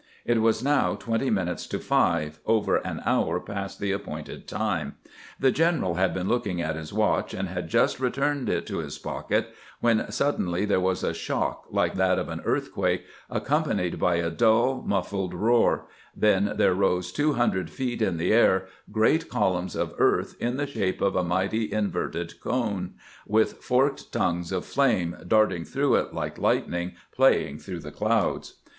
It 0.25 0.41
was 0.41 0.63
now 0.63 0.95
twenty 0.95 1.29
minutes 1.29 1.67
to 1.67 1.77
five, 1.77 2.39
over 2.47 2.77
an 2.77 3.03
hour 3.05 3.39
past 3.39 3.79
the 3.79 3.91
appointed 3.91 4.47
time. 4.47 4.95
The 5.39 5.51
general 5.51 5.93
had 5.93 6.11
been 6.11 6.27
looking 6.27 6.59
at 6.59 6.75
his 6.75 6.91
watch, 6.91 7.35
and 7.35 7.47
had 7.49 7.67
just 7.69 7.99
returned 7.99 8.49
it 8.49 8.65
to 8.65 8.79
his 8.79 8.97
pocket 8.97 9.53
when 9.79 10.11
suddenly 10.11 10.65
there 10.65 10.79
was 10.79 11.03
a 11.03 11.13
shock 11.13 11.67
like 11.69 11.93
that 11.97 12.17
of 12.17 12.29
an 12.29 12.41
earthquake, 12.45 13.05
accompanied 13.29 13.99
by 13.99 14.15
a 14.15 14.31
dull, 14.31 14.81
muffled 14.81 15.35
roar; 15.35 15.85
then 16.15 16.53
there 16.55 16.73
rose 16.73 17.11
two 17.11 17.33
hundred 17.33 17.69
feet 17.69 18.01
in 18.01 18.17
the 18.17 18.33
air 18.33 18.65
great 18.91 19.29
volumes 19.31 19.75
of 19.75 19.93
earth 19.99 20.35
in 20.41 20.57
the 20.57 20.65
shape 20.65 20.99
of 20.99 21.15
a 21.15 21.23
mighty 21.23 21.71
inverted 21.71 22.41
cone, 22.41 22.95
with 23.27 23.61
forked 23.61 24.11
tongues 24.11 24.51
of 24.51 24.65
flame 24.65 25.15
darting 25.27 25.63
through 25.63 25.93
it 25.93 26.11
like 26.11 26.39
lightning 26.39 26.93
playing 27.13 27.59
through 27.59 27.79
the 27.79 27.91
clouds. 27.91 28.61